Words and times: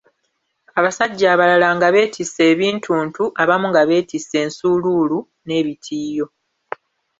Abasajja 0.77 1.25
abalala 1.33 1.67
nga 1.75 1.87
beetisse 1.93 2.41
ebintuntu, 2.53 3.23
abamu 3.41 3.65
nga 3.71 3.81
beetisse 3.89 4.35
ensuuluulu, 4.45 5.17
n'ebitiiyo. 5.45 6.25